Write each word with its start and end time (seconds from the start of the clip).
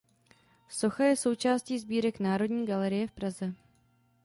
Socha 0.69 1.03
je 1.05 1.15
součástí 1.15 1.79
sbírek 1.79 2.19
Národní 2.19 2.65
galerie 2.65 3.07
v 3.07 3.11
Praze. 3.11 3.53